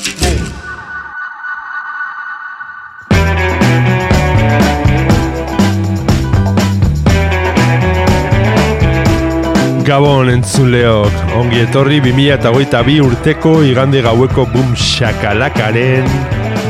[9.81, 16.05] Gabon entzuleok, ongi etorri 2008 urteko igande gaueko boom shakalakaren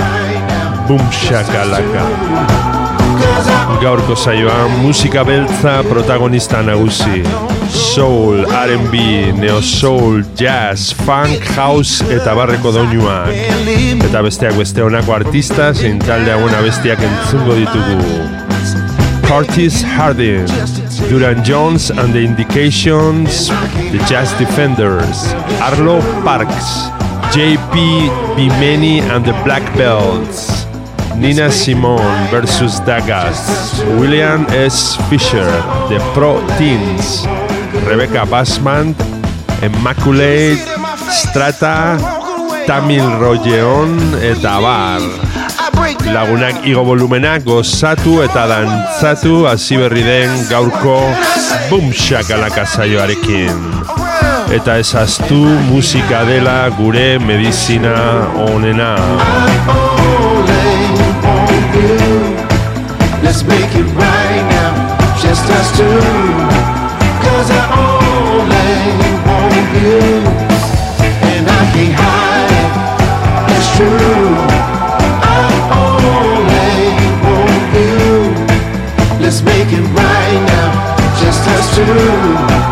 [0.88, 2.04] bumshakalaka
[3.82, 7.24] Gaurko saioan musika beltza protagonista nagusi.
[7.70, 8.94] Soul, R&B,
[9.38, 13.30] Neo Soul, Jazz, Funk, House eta barreko doinuak
[14.08, 18.00] Eta besteak beste honako artista zein talde hauen bestiak entzungo ditugu.
[19.30, 20.48] Curtis Harding,
[21.08, 23.50] Duran Jones and the Indications,
[23.92, 26.88] The Jazz Defenders, Arlo Parks,
[27.36, 27.76] JP
[28.36, 30.66] Bimeni and the Black Belts,
[31.16, 33.44] Nina Simone versus Dagas,
[34.00, 34.96] William S.
[35.10, 35.52] Fisher,
[35.92, 37.28] The Pro Teens,
[37.86, 38.96] Rebecca Bassman,
[39.62, 40.64] Immaculate,
[41.12, 42.00] Strata,
[42.66, 45.04] Tamil Rogeon eta Bar.
[46.08, 51.02] Lagunak igo volumena gozatu eta dantzatu hasi berri den gaurko
[51.70, 53.99] Boom Shakalaka saioarekin.
[54.50, 55.36] Eta ezaztu
[55.70, 57.94] musika dela gure medizina
[58.36, 58.96] onena.
[63.24, 64.74] Let's make it right now,
[65.22, 66.02] just us two.
[67.24, 68.74] Cause I only
[69.28, 70.02] want you.
[71.30, 72.72] And I can't hide it,
[73.54, 74.34] it's true.
[75.22, 75.46] I
[75.78, 76.90] only
[77.24, 79.22] want you.
[79.22, 80.70] Let's make it right now,
[81.22, 82.69] just us two.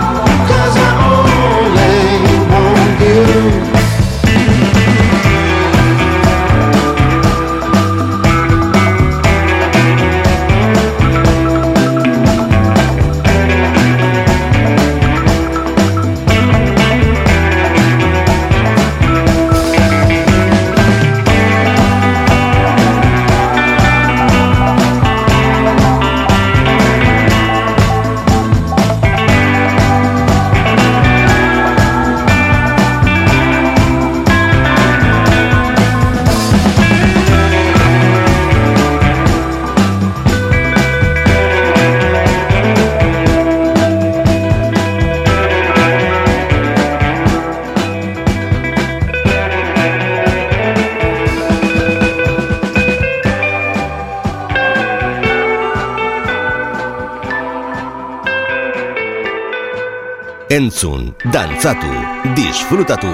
[60.77, 61.89] Entzun, dantzatu,
[62.37, 63.09] disfrutatu,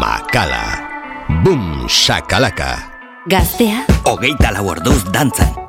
[0.00, 0.80] makala,
[1.44, 2.72] bum, shakalaka,
[3.28, 5.59] Gaztea, hogeita lau orduz dantzan.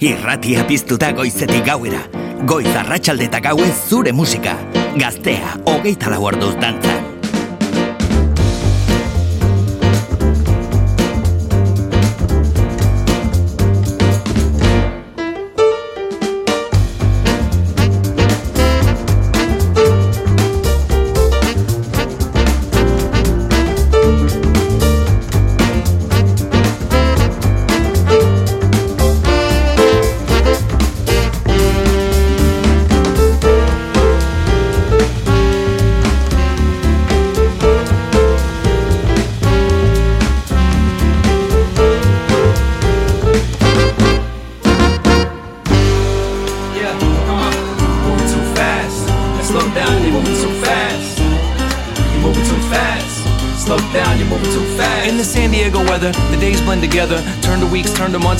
[0.00, 1.98] Irratia piztuta goizetik gauera.
[2.46, 4.54] Goiz arratsalde eta gauez zure musika.
[4.94, 7.07] Gaztea, hogeita lau orduz dantzan.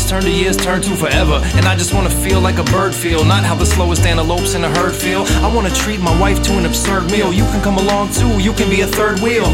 [0.09, 1.39] Turn to years, turn to forever.
[1.55, 4.65] And I just wanna feel like a bird feel, not how the slowest antelopes in
[4.65, 5.25] a herd feel.
[5.45, 7.31] I wanna treat my wife to an absurd meal.
[7.31, 9.47] You can come along too, you can be a third wheel.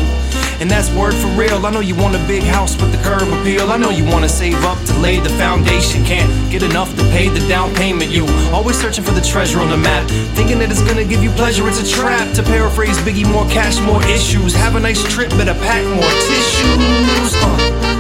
[0.61, 1.67] And that's word for real.
[1.67, 3.73] I know you want a big house with the curb appeal.
[3.73, 6.05] I know you wanna save up to lay the foundation.
[6.05, 8.13] Can't get enough to pay the down payment.
[8.13, 10.09] You always searching for the treasure on the map.
[10.37, 12.33] Thinking that it's gonna give you pleasure, it's a trap.
[12.35, 14.55] To paraphrase Biggie, more cash, more issues.
[14.55, 17.35] Have a nice trip, better pack more tissues.
[17.43, 17.94] Uh.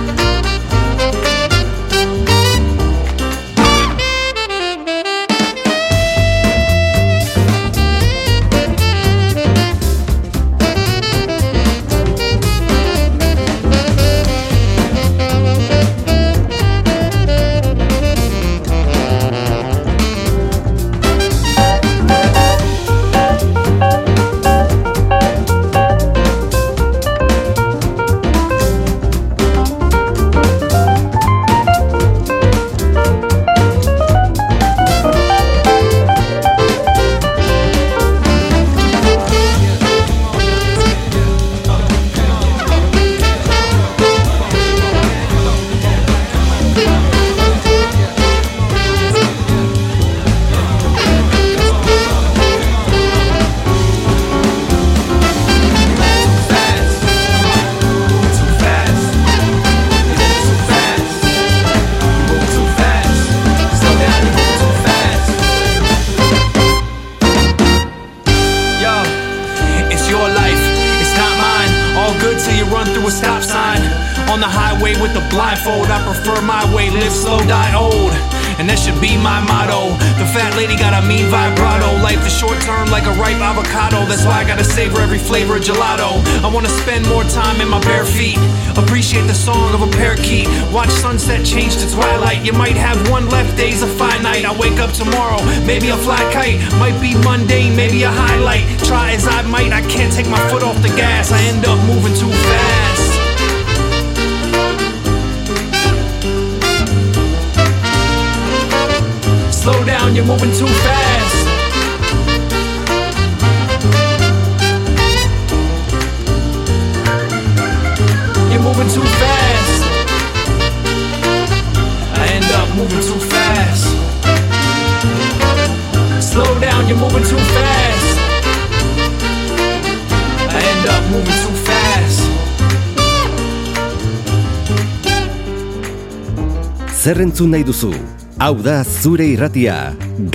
[137.04, 137.92] zer entzun nahi duzu.
[138.40, 139.78] Hau da zure irratia,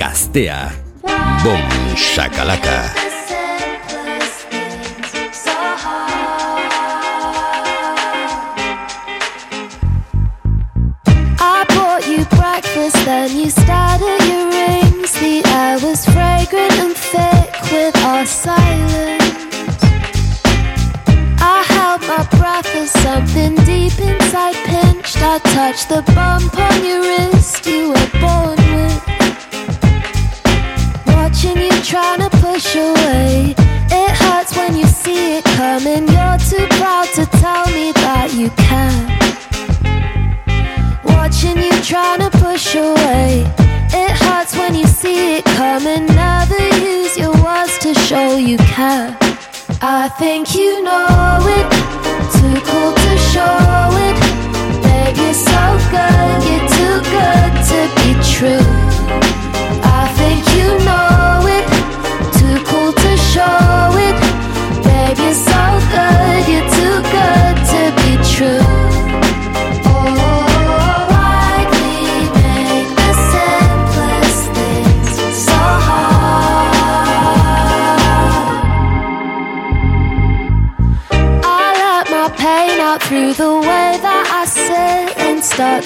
[0.00, 0.58] gaztea.
[1.42, 1.62] Bom,
[2.08, 2.80] shakalaka.
[13.10, 13.50] Then you
[14.28, 15.12] your rings.
[15.20, 19.80] The air was fragrant and thick with our silence.
[21.54, 25.18] I held my breath as something deep inside pinched.
[25.32, 26.02] I touched the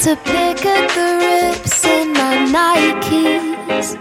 [0.05, 3.95] to pick at the rips in my Nikes.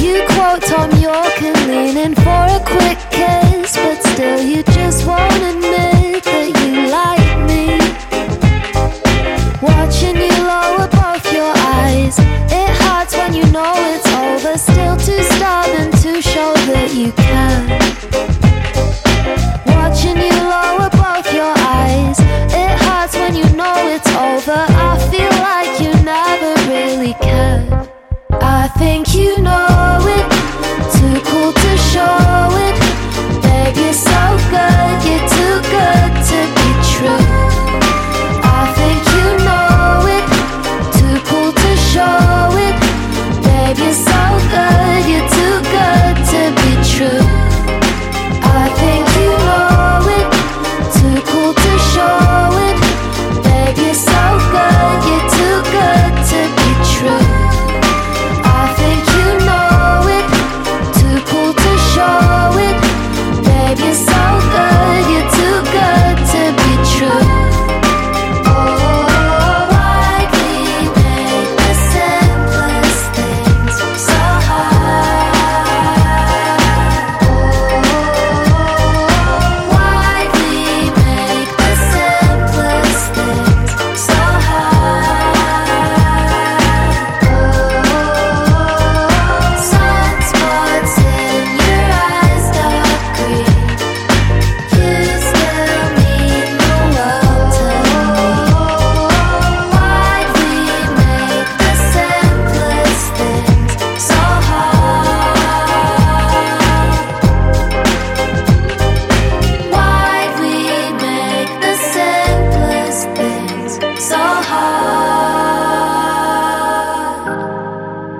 [0.00, 5.04] You quote Tom York and lean in for a quick kiss, but still you just
[5.04, 5.55] won't.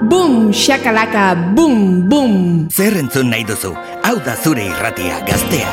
[0.09, 2.69] bum, shakalaka, bum, bum.
[2.71, 3.73] Zer entzun nahi duzu,
[4.07, 5.73] hau da zure irratia gaztea.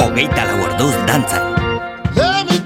[0.00, 1.44] Hogeita lau orduz dantzan.
[2.16, 2.58] Let me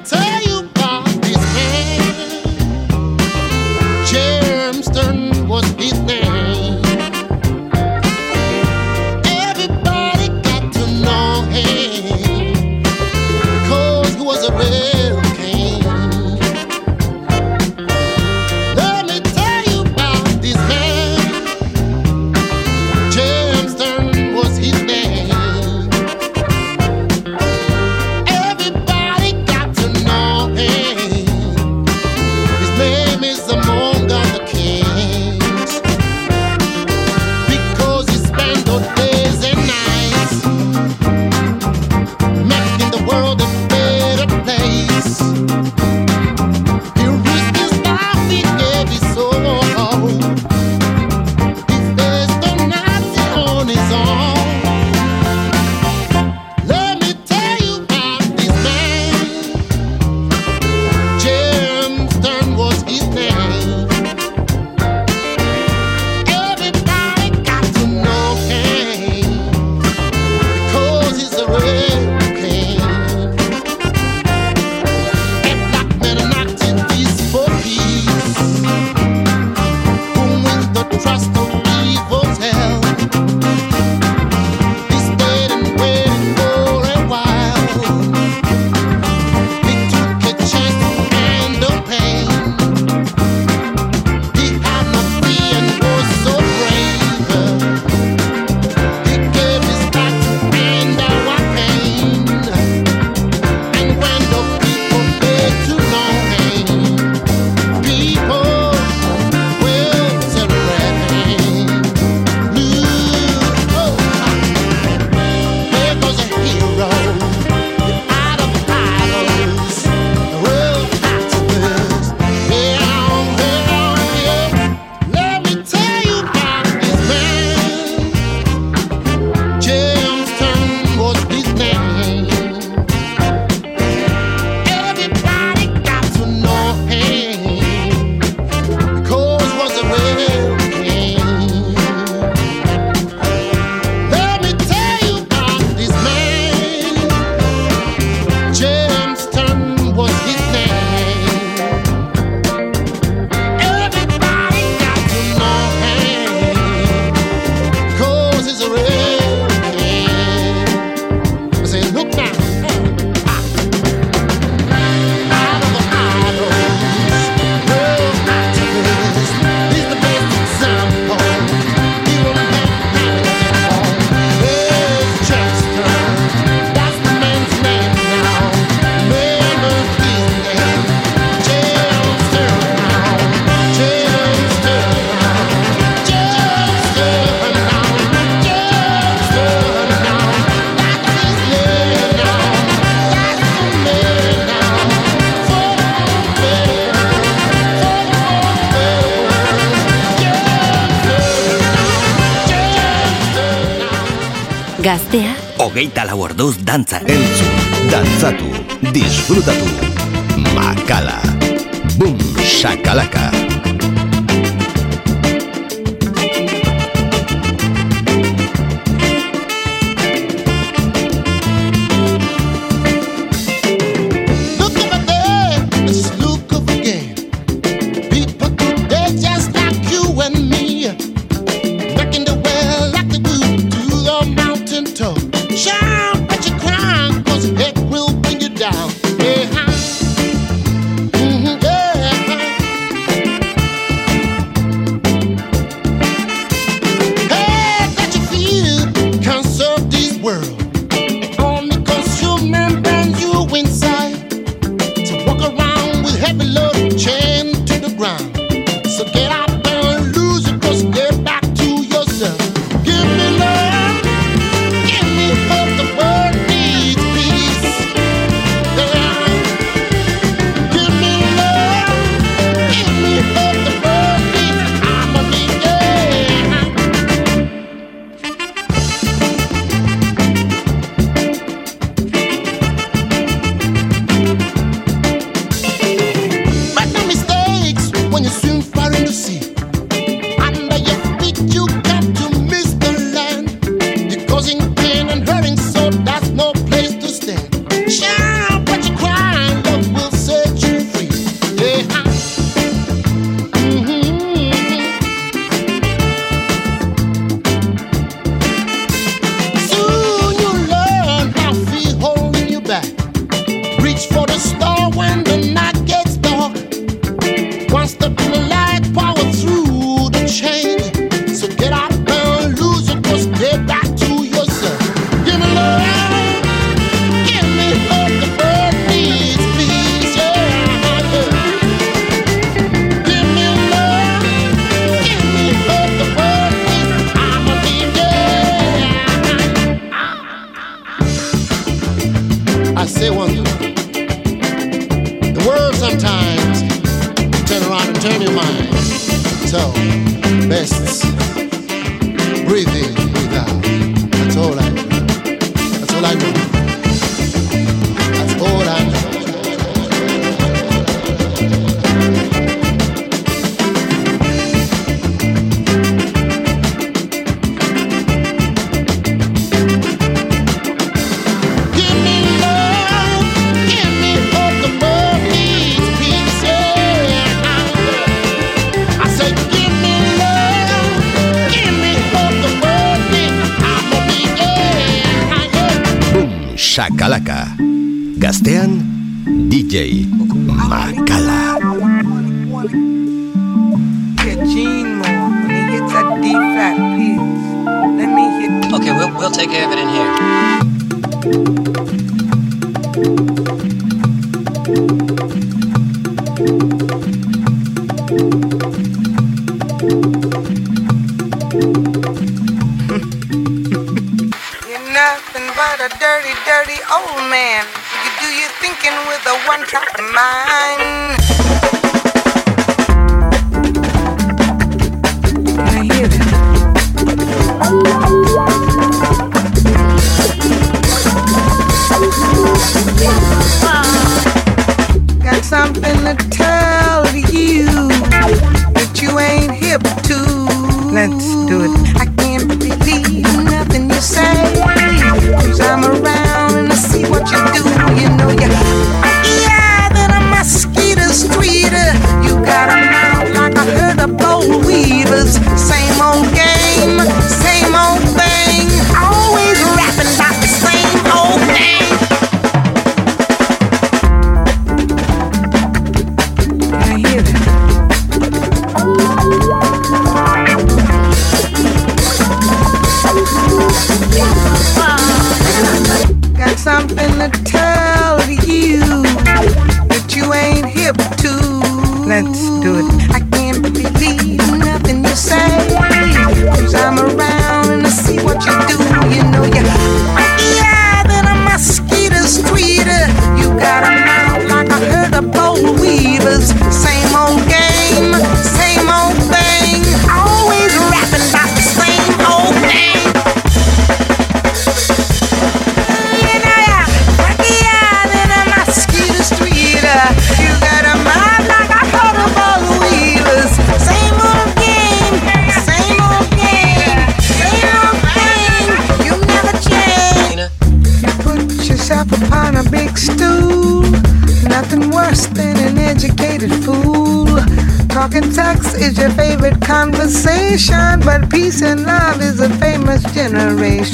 [441.46, 441.83] do it.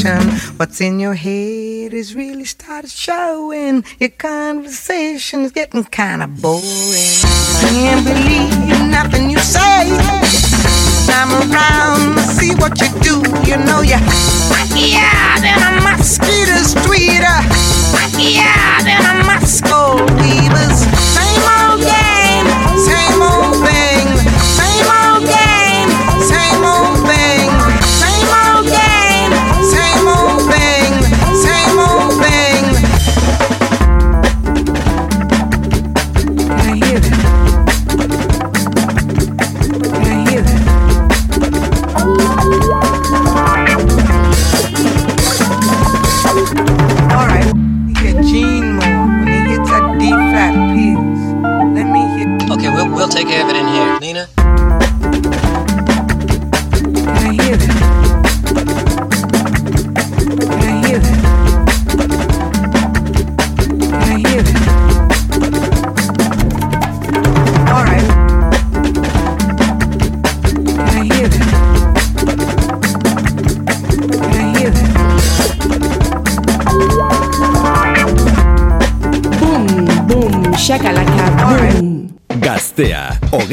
[0.00, 0.56] question.
[0.56, 3.84] What's in your head is really started showing.
[3.98, 6.62] Your conversation's getting kind of boring.
[7.60, 9.90] Can't believe nothing you say.
[11.12, 13.22] I'm around to see what you do.
[13.48, 13.98] You know you.
[14.74, 15.39] Yeah!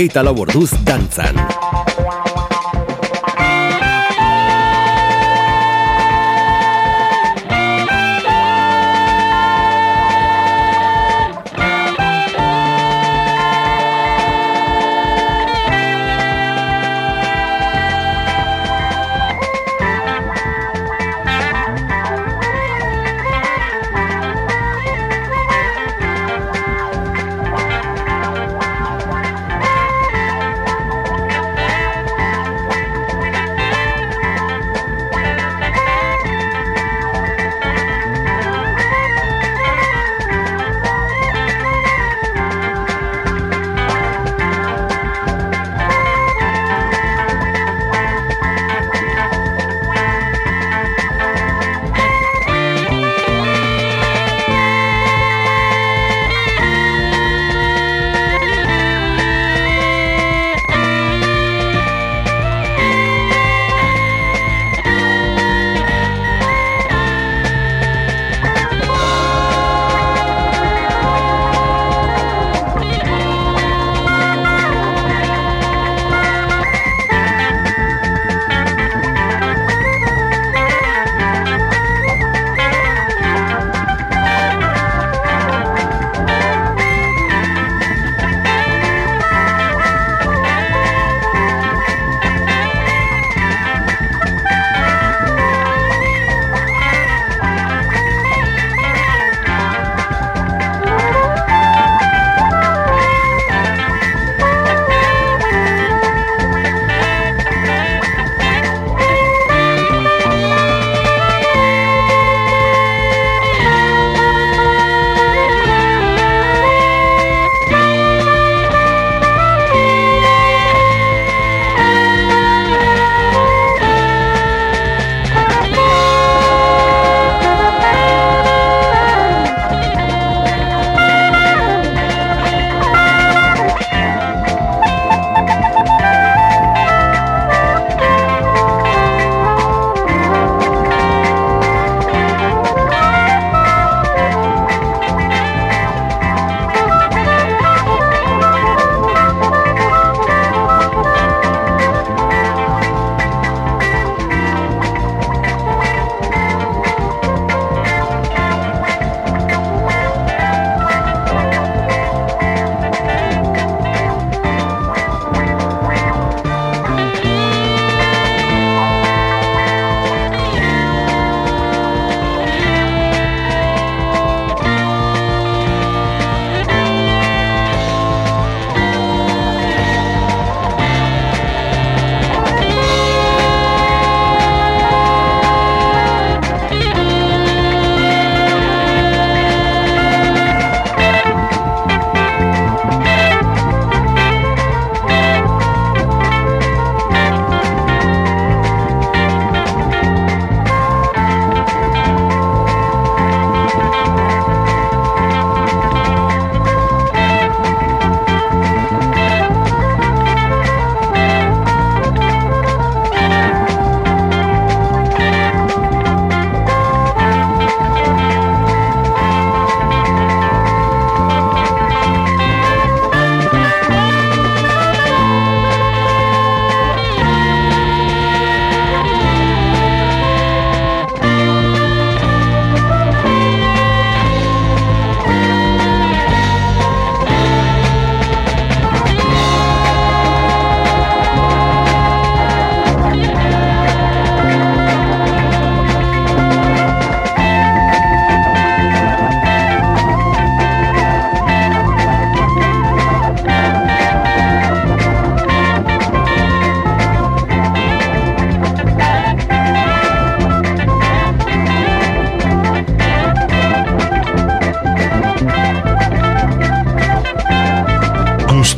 [0.07, 1.56] hogeita lau orduz dantzan.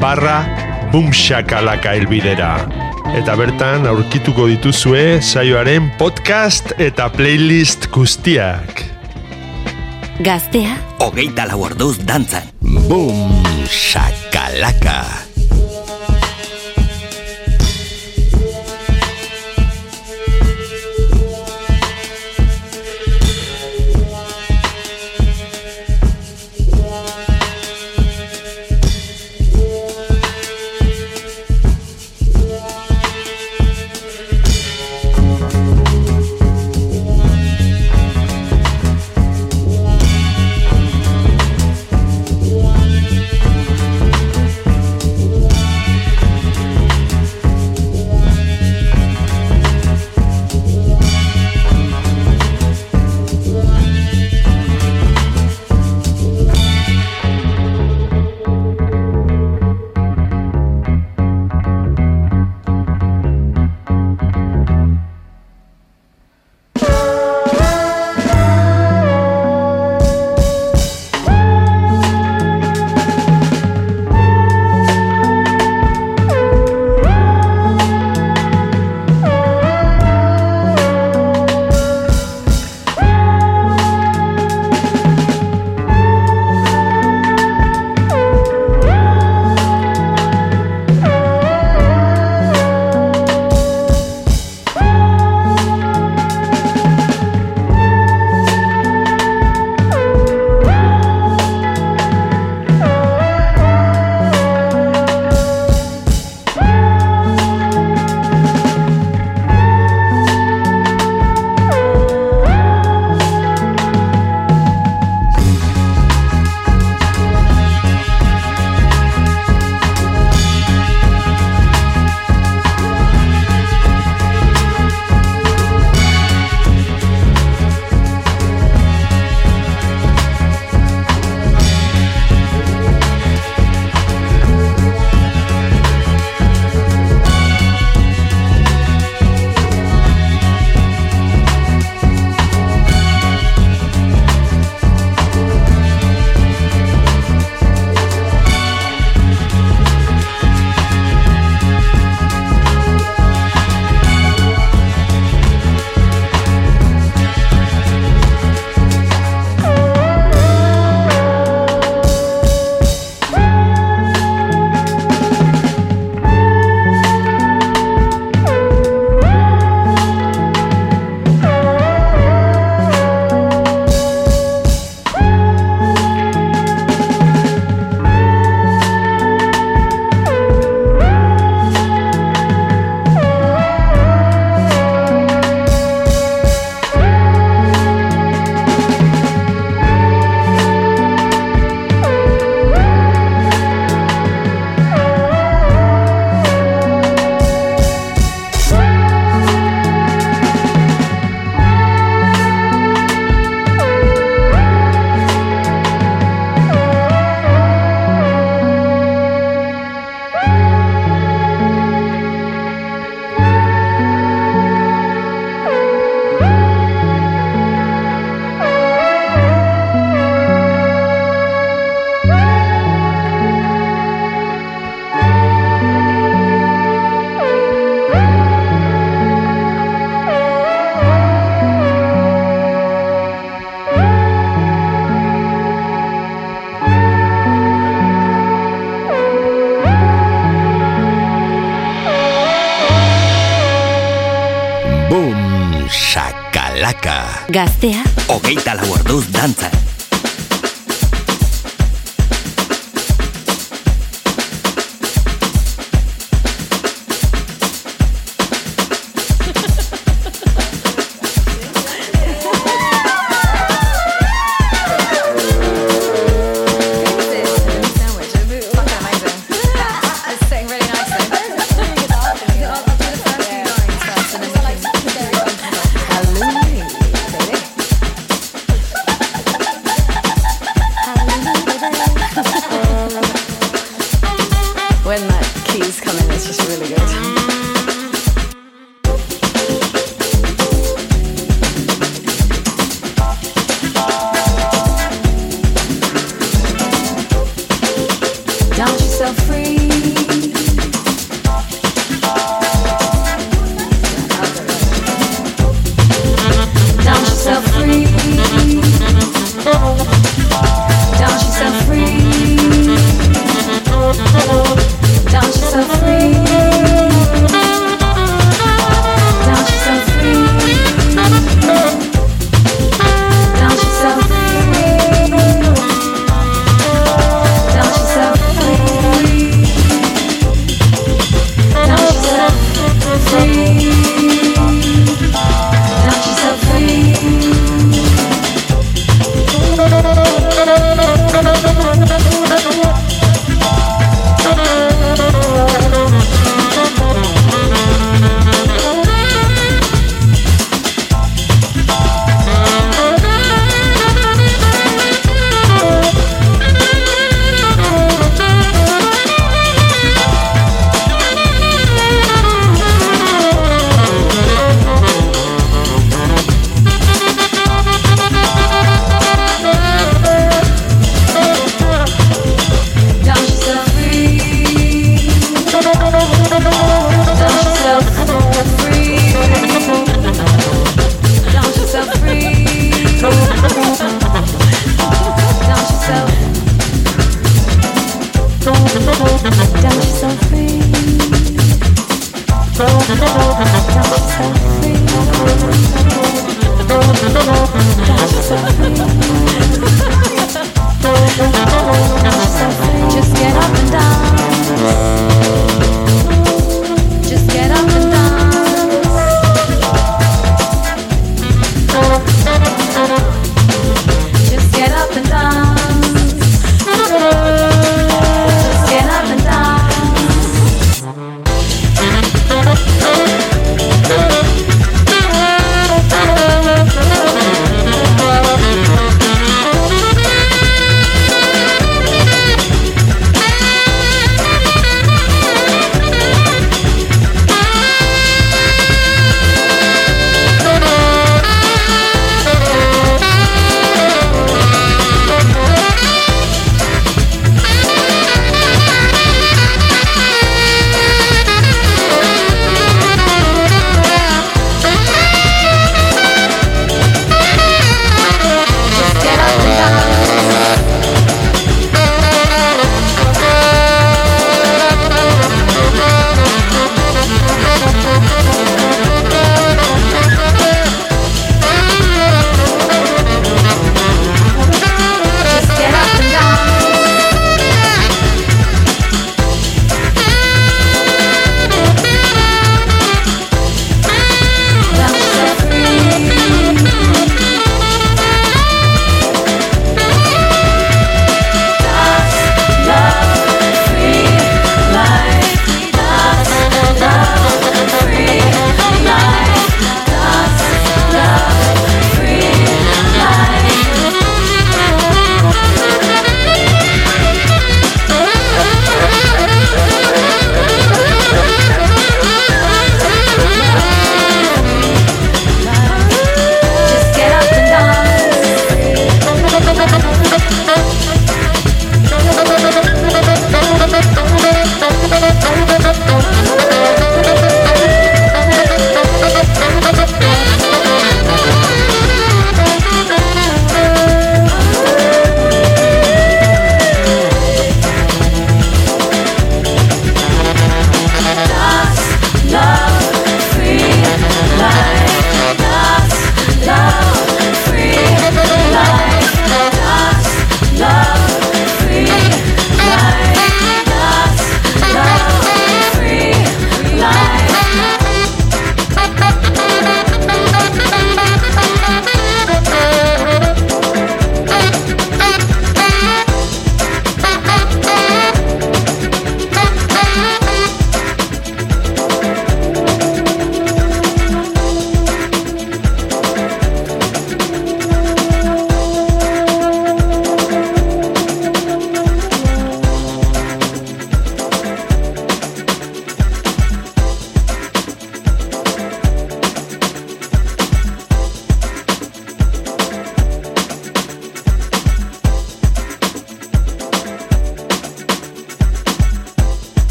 [0.00, 0.42] barra
[0.90, 2.66] bumxakalaka elbidera.
[3.14, 8.82] Eta bertan aurkituko dituzue saioaren podcast eta playlist guztiak.
[10.18, 10.74] Gaztea,
[11.06, 12.50] Hogeita lau orduz dantzan.
[12.90, 15.23] Boom, shakalaka.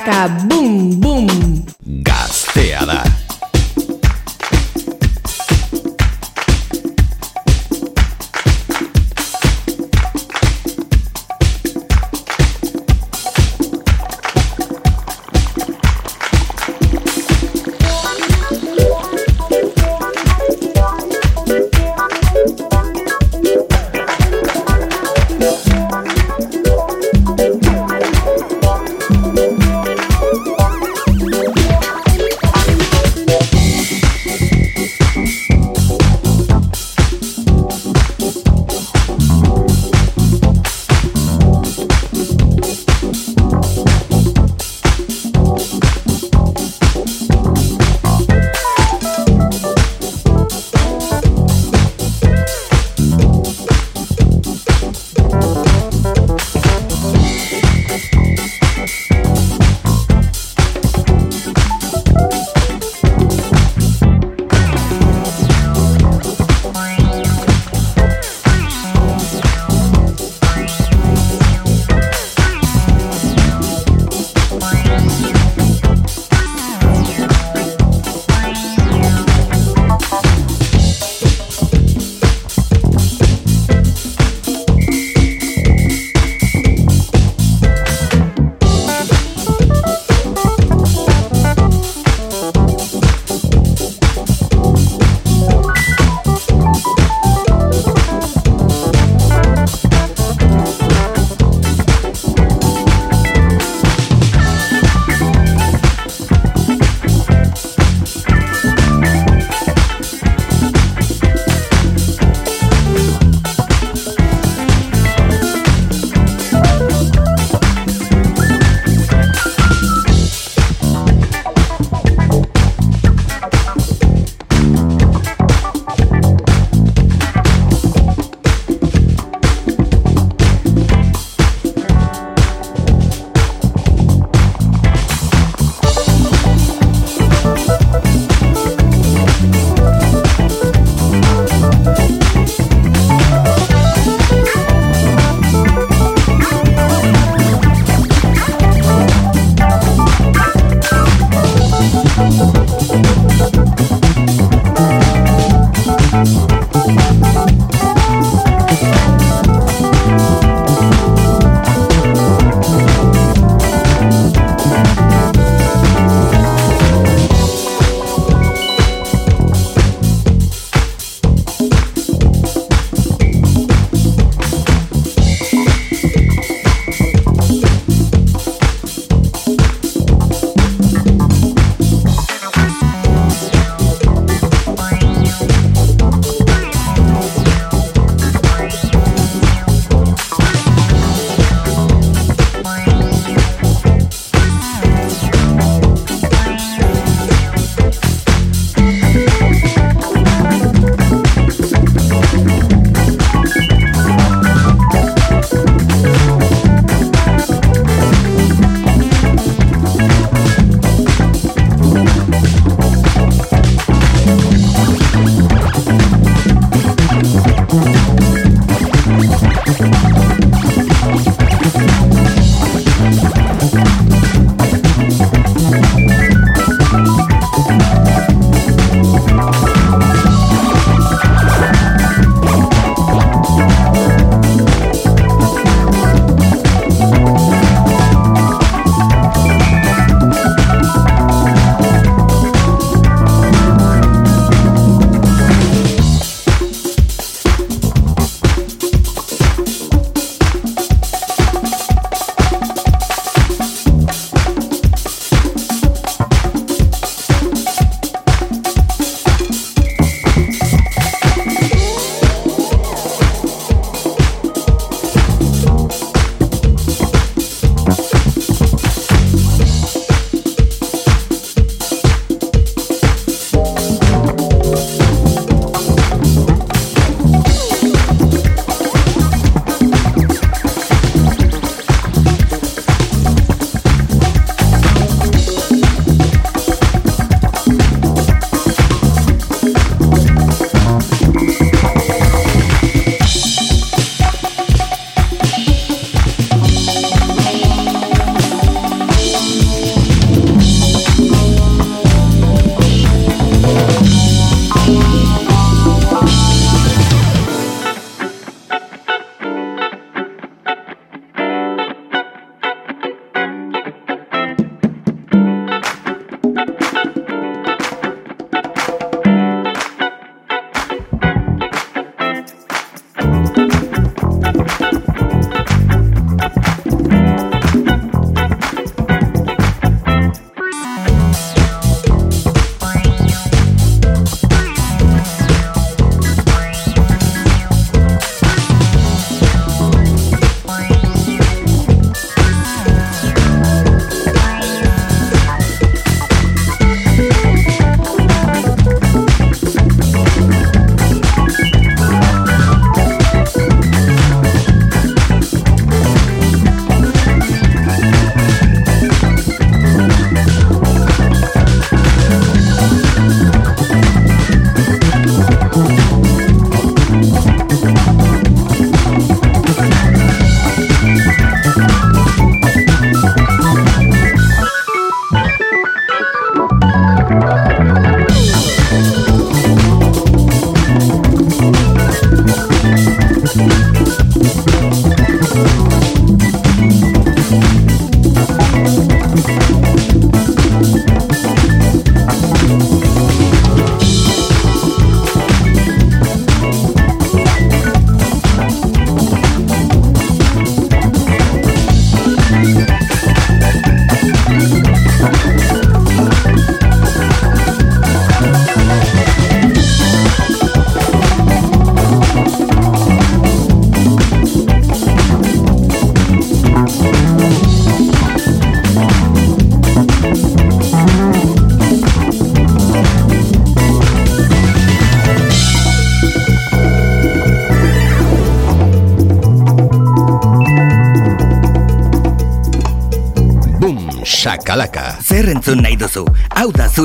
[0.00, 0.45] Shakalaka,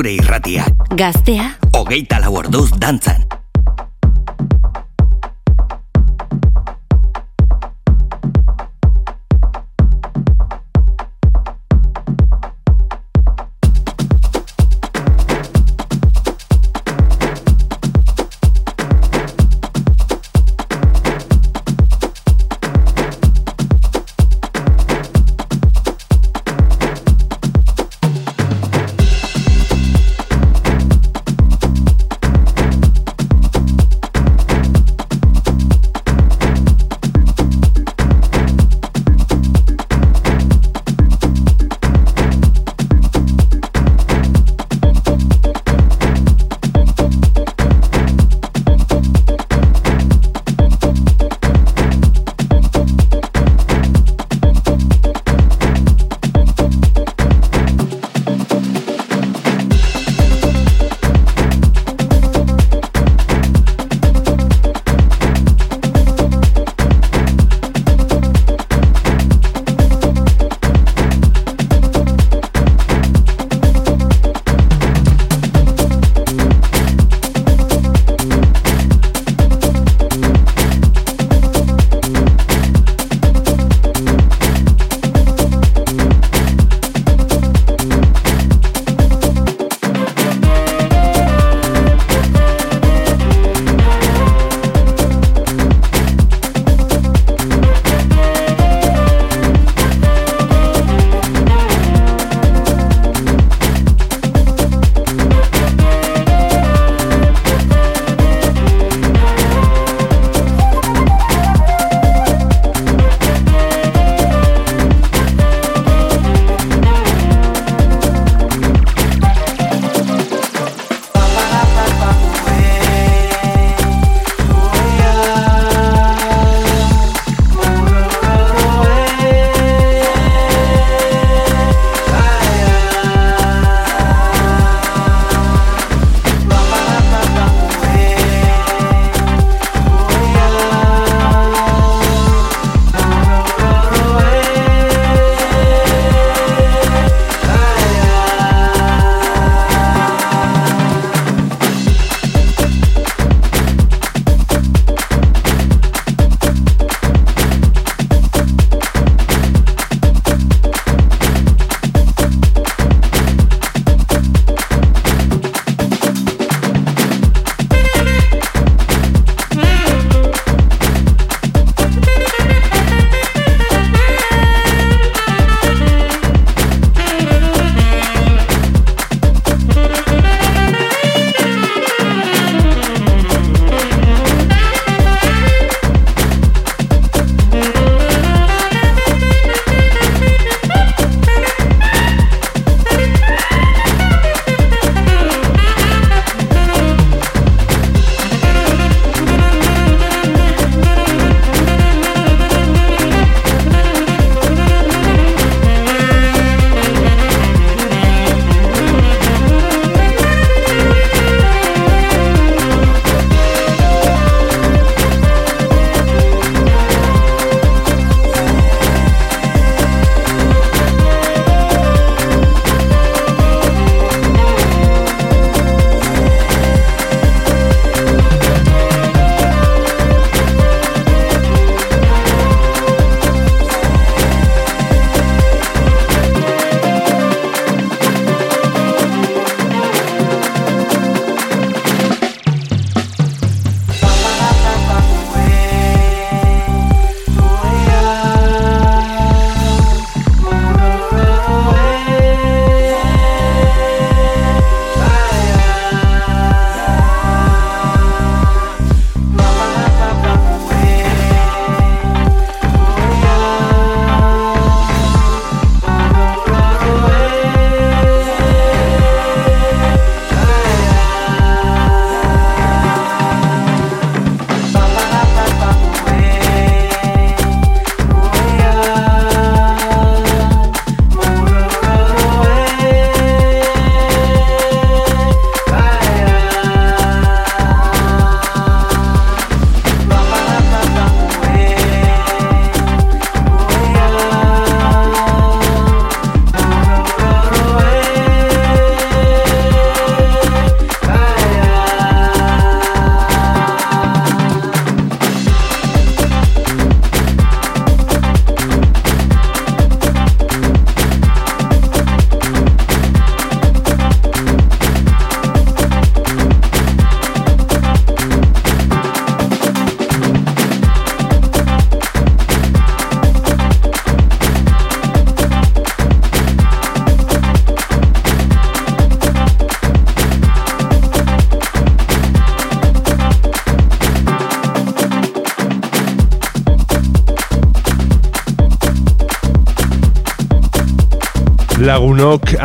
[0.02, 0.64] zure irratia.
[0.98, 3.31] Gaztea, Hogeita lau orduz dantzan.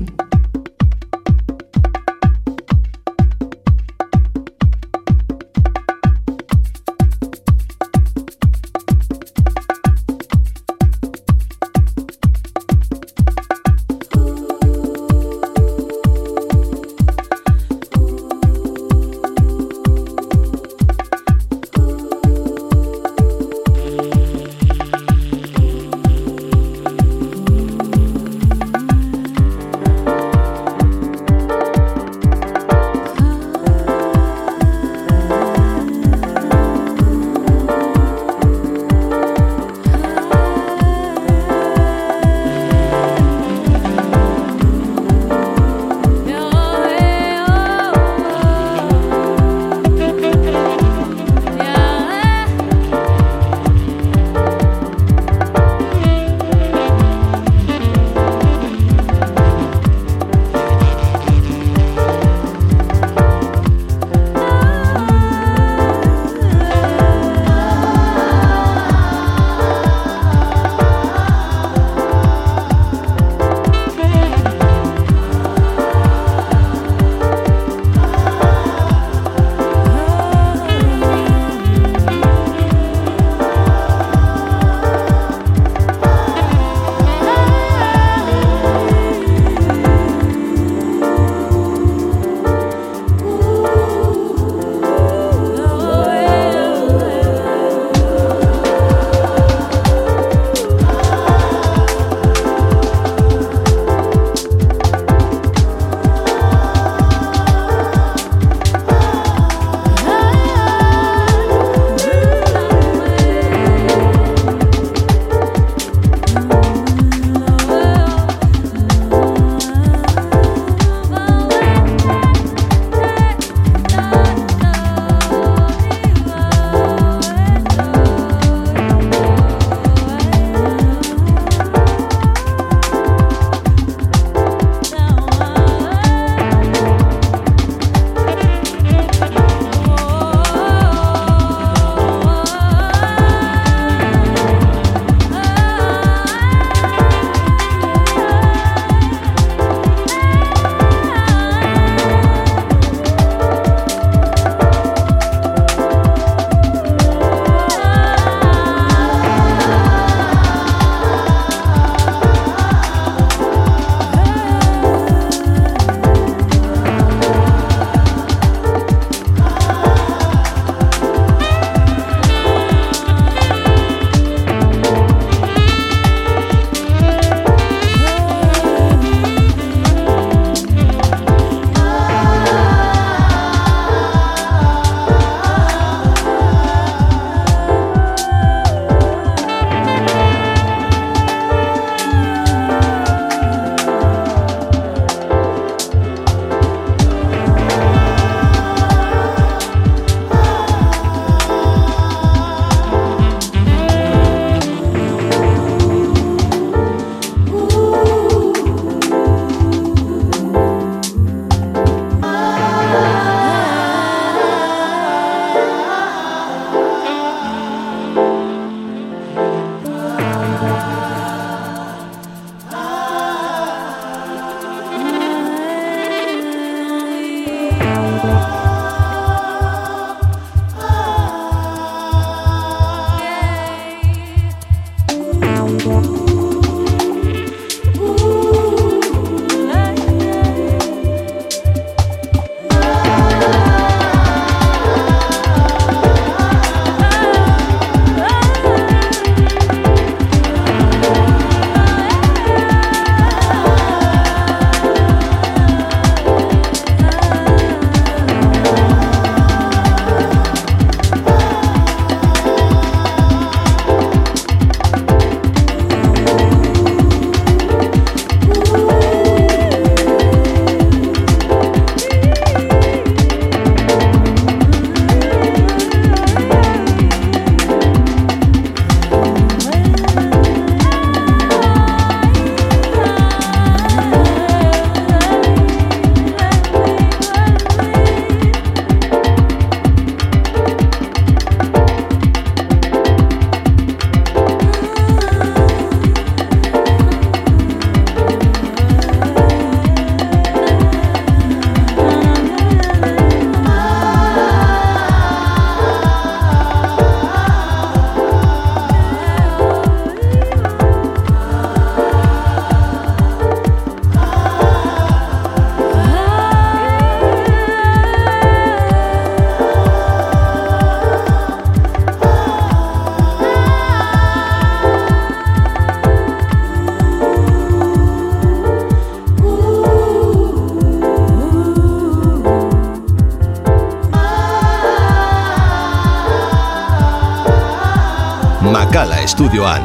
[339.41, 339.81] Estudioan.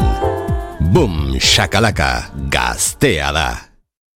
[0.92, 3.65] Boom, shakalaka, gaztea da.